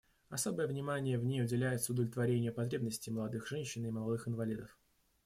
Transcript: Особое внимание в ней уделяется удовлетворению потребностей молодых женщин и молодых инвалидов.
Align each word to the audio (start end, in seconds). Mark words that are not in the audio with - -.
Особое 0.29 0.65
внимание 0.65 1.19
в 1.19 1.25
ней 1.25 1.43
уделяется 1.43 1.93
удовлетворению 1.93 2.55
потребностей 2.55 3.11
молодых 3.11 3.45
женщин 3.45 3.85
и 3.85 3.91
молодых 3.91 4.27
инвалидов. 4.27 4.75